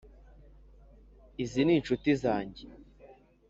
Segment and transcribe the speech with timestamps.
[1.43, 2.65] izi ni inshuti zanjye.